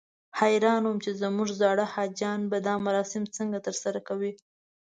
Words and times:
حیران 0.39 0.81
وم 0.85 0.97
چې 1.05 1.11
زموږ 1.21 1.49
زاړه 1.59 1.85
حاجیان 1.93 2.39
به 2.51 2.57
دا 2.67 2.75
مراسم 2.85 3.23
څنګه 3.37 3.57
ترسره 3.67 3.99
کوي. 4.07 4.31